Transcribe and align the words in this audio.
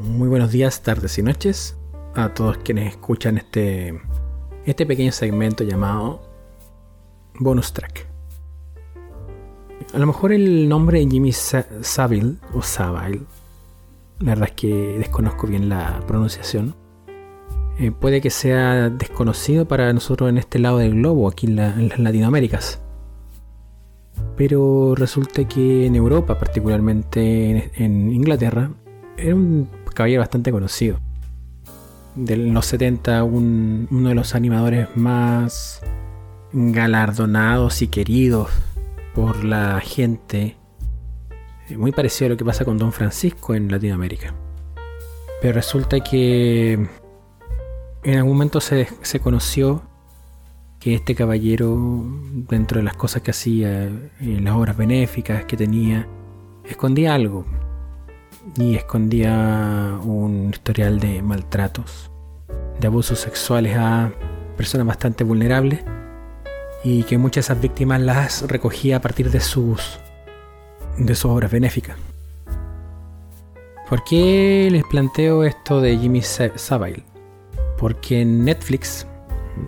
Muy 0.00 0.28
buenos 0.28 0.50
días, 0.50 0.82
tardes 0.82 1.18
y 1.18 1.22
noches 1.22 1.76
a 2.14 2.32
todos 2.32 2.56
quienes 2.56 2.88
escuchan 2.88 3.36
este, 3.36 4.00
este 4.64 4.86
pequeño 4.86 5.12
segmento 5.12 5.62
llamado 5.62 6.22
Bonus 7.38 7.74
Track. 7.74 8.06
A 9.92 9.98
lo 9.98 10.06
mejor 10.06 10.32
el 10.32 10.70
nombre 10.70 11.00
de 11.00 11.06
Jimmy 11.06 11.32
Savile 11.32 12.36
o 12.54 12.62
Savile, 12.62 13.26
la 14.20 14.30
verdad 14.30 14.48
es 14.48 14.54
que 14.54 14.96
desconozco 14.98 15.46
bien 15.46 15.68
la 15.68 16.00
pronunciación, 16.06 16.74
eh, 17.78 17.90
puede 17.90 18.22
que 18.22 18.30
sea 18.30 18.88
desconocido 18.88 19.68
para 19.68 19.92
nosotros 19.92 20.30
en 20.30 20.38
este 20.38 20.58
lado 20.60 20.78
del 20.78 20.94
globo, 20.94 21.28
aquí 21.28 21.46
en, 21.46 21.56
las 21.56 21.98
Latinoaméricas. 21.98 22.80
Pero 24.34 24.94
resulta 24.94 25.46
que 25.46 25.84
en 25.84 25.94
Europa, 25.94 26.38
particularmente 26.38 27.70
en 27.74 28.10
Inglaterra, 28.10 28.70
era 29.18 29.34
un 29.34 29.68
caballero 29.94 30.20
bastante 30.20 30.52
conocido. 30.52 30.98
De 32.14 32.36
los 32.36 32.66
70, 32.66 33.22
uno 33.24 34.08
de 34.08 34.14
los 34.14 34.34
animadores 34.34 34.88
más 34.96 35.80
galardonados 36.52 37.82
y 37.82 37.88
queridos 37.88 38.50
por 39.14 39.44
la 39.44 39.80
gente. 39.80 40.56
Eh, 41.68 41.76
muy 41.76 41.92
parecido 41.92 42.26
a 42.26 42.28
lo 42.30 42.36
que 42.36 42.44
pasa 42.44 42.64
con 42.64 42.78
Don 42.78 42.92
Francisco 42.92 43.54
en 43.54 43.70
Latinoamérica. 43.70 44.34
Pero 45.40 45.54
resulta 45.54 46.00
que 46.00 46.72
en 48.02 48.16
algún 48.16 48.32
momento 48.32 48.60
se, 48.60 48.88
se 49.02 49.20
conoció 49.20 49.82
que 50.80 50.94
este 50.94 51.14
caballero, 51.14 52.04
dentro 52.48 52.78
de 52.78 52.84
las 52.84 52.96
cosas 52.96 53.22
que 53.22 53.30
hacía, 53.30 53.84
en 53.84 54.44
las 54.44 54.54
obras 54.54 54.76
benéficas 54.76 55.44
que 55.44 55.56
tenía, 55.56 56.06
escondía 56.64 57.14
algo 57.14 57.44
y 58.56 58.76
escondía 58.76 59.98
un 60.02 60.50
historial 60.52 61.00
de 61.00 61.22
maltratos, 61.22 62.10
de 62.80 62.86
abusos 62.86 63.18
sexuales 63.20 63.76
a 63.76 64.12
personas 64.56 64.86
bastante 64.86 65.24
vulnerables 65.24 65.80
y 66.82 67.02
que 67.04 67.18
muchas 67.18 67.46
de 67.46 67.52
esas 67.52 67.62
víctimas 67.62 68.00
las 68.00 68.42
recogía 68.48 68.96
a 68.96 69.00
partir 69.00 69.30
de 69.30 69.40
sus 69.40 70.00
de 70.98 71.14
sus 71.14 71.30
obras 71.30 71.50
benéficas. 71.50 71.96
¿Por 73.88 74.04
qué 74.04 74.68
les 74.70 74.84
planteo 74.84 75.44
esto 75.44 75.80
de 75.80 75.96
Jimmy 75.98 76.22
Savile? 76.22 77.04
Porque 77.78 78.20
en 78.22 78.44
Netflix 78.44 79.06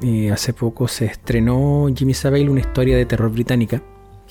eh, 0.03 0.31
hace 0.31 0.53
poco 0.53 0.89
se 0.89 1.07
estrenó 1.07 1.89
Jimmy 1.95 2.15
Savile, 2.15 2.51
una 2.51 2.61
historia 2.61 2.97
de 2.97 3.07
terror 3.07 3.31
británica 3.31 3.83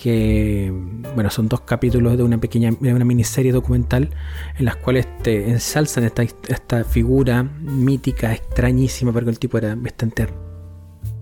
que 0.02 0.74
bueno, 1.16 1.30
son 1.30 1.48
dos 1.48 1.62
capítulos 1.62 2.18
de 2.18 2.24
una 2.24 2.40
pequeña 2.40 2.72
de 2.80 2.92
una 2.92 3.06
miniserie 3.06 3.52
documental 3.52 4.10
en 4.58 4.66
las 4.66 4.76
cuales 4.78 5.08
ensalzan 5.26 6.06
esta, 6.06 6.24
esta 6.24 6.84
figura 6.84 7.44
mítica, 7.44 8.34
extrañísima, 8.34 9.12
porque 9.12 9.30
el 9.30 9.38
tipo 9.38 9.60
era 9.60 9.76
bastante 9.76 10.28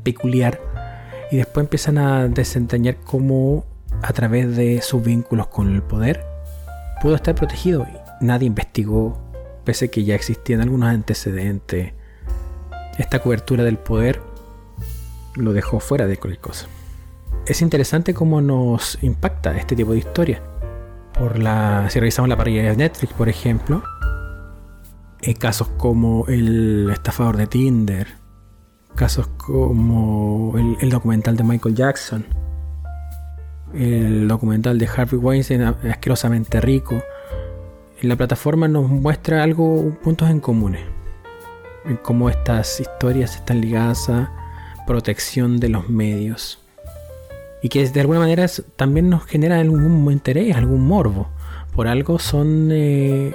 peculiar, 0.04 0.62
y 1.30 1.36
después 1.36 1.66
empiezan 1.66 1.98
a 1.98 2.30
desentrañar 2.30 2.96
cómo 3.04 3.66
a 4.02 4.14
través 4.14 4.56
de 4.56 4.82
sus 4.82 5.04
vínculos 5.04 5.48
con 5.48 5.76
el 5.76 5.82
poder 5.82 6.24
pudo 7.02 7.16
estar 7.16 7.36
protegido. 7.36 7.86
Y 8.22 8.26
nadie 8.26 8.48
investigó, 8.48 9.20
pese 9.66 9.86
a 9.86 9.88
que 9.90 10.06
ya 10.06 10.16
existían 10.16 10.62
algunos 10.62 10.88
antecedentes. 10.88 11.92
Esta 12.98 13.20
cobertura 13.20 13.66
del 13.66 13.78
poder 13.78 14.22
lo 15.36 15.52
dejó 15.52 15.82
fuera 15.82 16.08
de 16.08 16.16
cualquier 16.16 16.42
cosa 16.42 16.68
es 17.50 17.64
interesante 17.64 18.14
cómo 18.14 18.42
nos 18.42 19.00
impacta 19.02 19.58
este 19.58 19.76
tipo 19.76 19.94
de 19.94 19.98
historia. 19.98 20.42
Por 21.18 21.40
la, 21.40 21.90
si 21.90 22.00
revisamos 22.00 22.30
la 22.30 22.38
parrilla 22.38 22.64
de 22.64 22.78
Netflix, 22.78 23.12
por 23.14 23.28
ejemplo, 23.28 23.84
hay 25.26 25.34
casos 25.34 25.68
como 25.70 26.28
el 26.28 26.90
estafador 26.92 27.38
de 27.38 27.48
Tinder, 27.48 28.08
casos 28.96 29.28
como 29.38 30.54
el, 30.80 30.90
documental 30.92 31.36
de 31.36 31.44
Michael 31.44 31.74
Jackson, 31.74 32.24
el 33.74 34.28
documental 34.28 34.78
de 34.78 34.88
Harvey 34.88 35.20
Weinstein, 35.20 35.64
asquerosamente 35.64 36.62
rico. 36.62 37.02
En 38.00 38.10
la 38.10 38.16
plataforma 38.16 38.68
nos 38.68 38.88
muestra 38.88 39.42
algo, 39.42 39.98
puntos 40.04 40.30
en 40.30 40.40
comunes, 40.40 40.84
en 41.86 41.98
cómo 41.98 42.30
estas 42.30 42.80
historias 42.80 43.36
están 43.36 43.60
ligadas 43.60 44.08
a 44.08 44.32
protección 44.86 45.60
de 45.60 45.70
los 45.70 45.90
medios 45.90 46.60
y 47.62 47.70
que 47.70 47.88
de 47.88 48.02
alguna 48.02 48.20
manera 48.20 48.46
también 48.76 49.10
nos 49.10 49.26
genera 49.26 49.60
algún 49.60 50.12
interés, 50.12 50.56
algún 50.56 50.88
morbo. 50.88 51.30
Por 51.76 51.88
algo 51.88 52.20
son, 52.20 52.70
eh, 52.72 53.34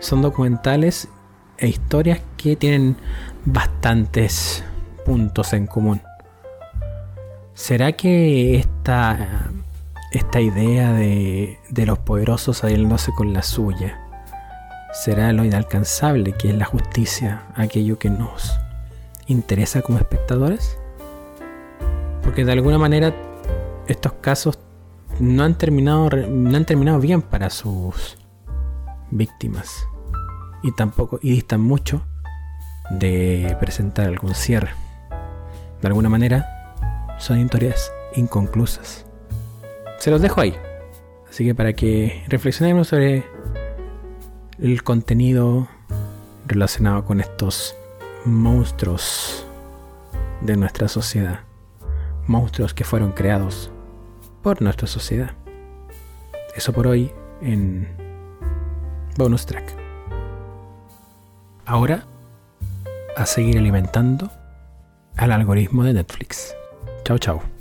son 0.00 0.22
documentales 0.22 1.08
e 1.58 1.68
historias 1.68 2.20
que 2.36 2.56
tienen 2.56 2.96
bastantes 3.44 4.64
puntos 5.04 5.52
en 5.52 5.66
común. 5.66 6.00
¿Será 7.54 7.92
que 7.92 8.56
esta, 8.56 9.50
esta 10.12 10.40
idea 10.40 10.92
de, 10.92 11.58
de 11.70 11.86
los 11.86 11.98
poderosos 11.98 12.58
saliéndose 12.58 13.12
con 13.12 13.32
la 13.32 13.42
suya 13.42 13.98
será 14.92 15.32
lo 15.32 15.44
inalcanzable 15.44 16.32
que 16.32 16.48
es 16.48 16.54
la 16.54 16.64
justicia, 16.64 17.42
aquello 17.54 17.98
que 17.98 18.10
nos 18.10 18.58
interesa 19.26 19.82
como 19.82 19.98
espectadores? 19.98 20.78
Porque 22.22 22.44
de 22.44 22.52
alguna 22.52 22.78
manera 22.78 23.14
estos 23.88 24.12
casos 24.14 24.58
no 25.20 25.44
han 25.44 25.56
terminado, 25.56 26.10
no 26.10 26.56
han 26.56 26.64
terminado 26.64 27.00
bien 27.00 27.22
para 27.22 27.50
sus 27.50 28.18
víctimas. 29.10 29.86
Y 30.62 30.72
tampoco, 30.72 31.18
y 31.22 31.30
distan 31.30 31.60
mucho 31.60 32.04
de 32.90 33.56
presentar 33.60 34.06
algún 34.06 34.34
cierre. 34.34 34.70
De 35.80 35.88
alguna 35.88 36.08
manera, 36.08 36.74
son 37.18 37.40
historias 37.40 37.92
inconclusas. 38.14 39.06
Se 39.98 40.10
los 40.10 40.20
dejo 40.20 40.40
ahí. 40.40 40.54
Así 41.28 41.44
que 41.44 41.54
para 41.54 41.74
que 41.74 42.24
reflexionemos 42.28 42.88
sobre 42.88 43.24
el 44.58 44.82
contenido 44.82 45.68
relacionado 46.46 47.04
con 47.04 47.20
estos 47.20 47.76
monstruos 48.24 49.46
de 50.40 50.56
nuestra 50.56 50.88
sociedad. 50.88 51.40
Monstruos 52.26 52.74
que 52.74 52.84
fueron 52.84 53.12
creados 53.12 53.70
por 54.46 54.62
nuestra 54.62 54.86
sociedad. 54.86 55.32
Eso 56.54 56.72
por 56.72 56.86
hoy 56.86 57.10
en 57.42 57.88
Bonus 59.18 59.44
Track. 59.44 59.64
Ahora, 61.64 62.04
a 63.16 63.26
seguir 63.26 63.58
alimentando 63.58 64.30
al 65.16 65.32
algoritmo 65.32 65.82
de 65.82 65.94
Netflix. 65.94 66.54
Chao, 67.02 67.18
chao. 67.18 67.55